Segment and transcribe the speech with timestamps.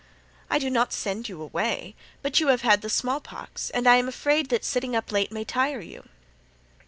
[0.49, 1.93] "I do not send you away,
[2.23, 5.31] but you have had the small pox and I am afraid that sitting up late
[5.31, 6.05] may tire you."